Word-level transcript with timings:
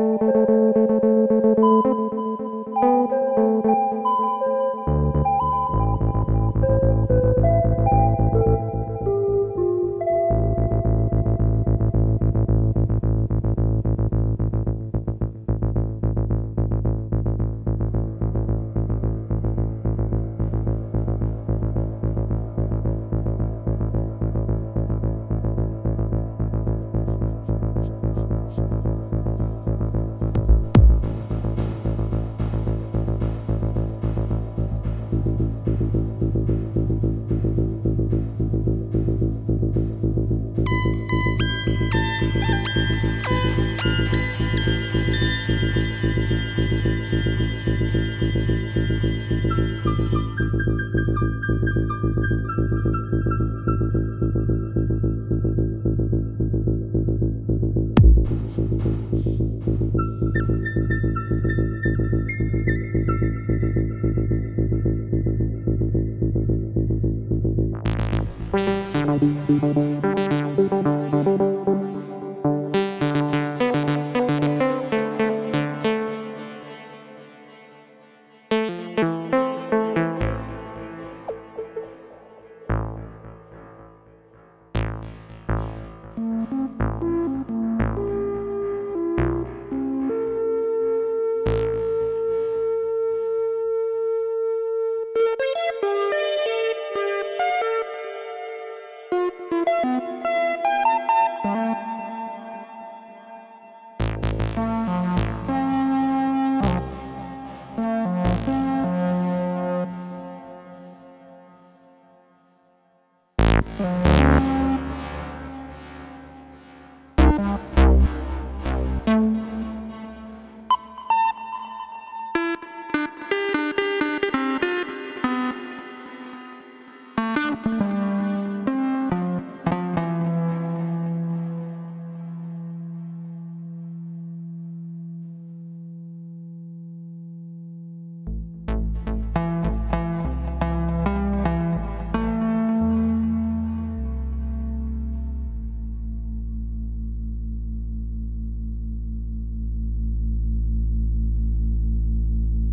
Thank 0.00 0.29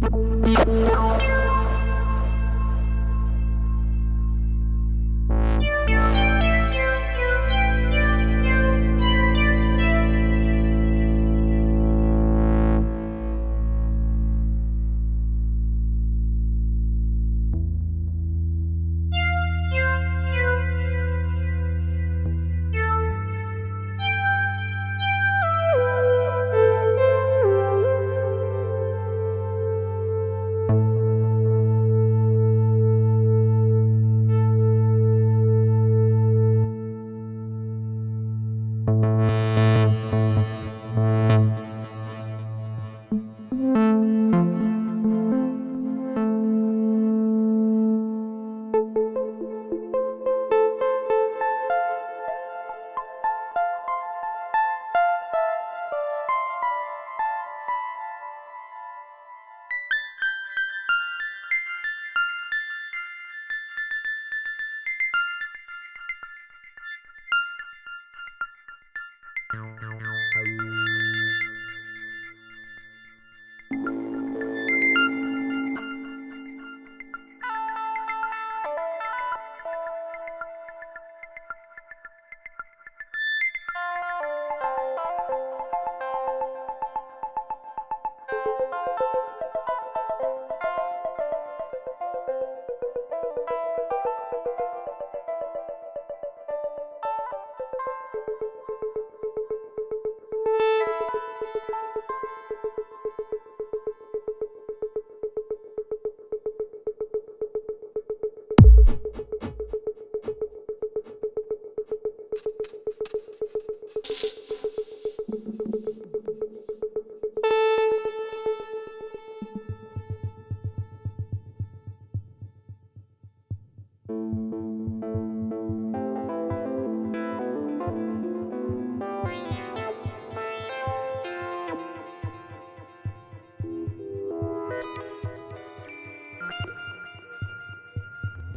you 0.01 0.26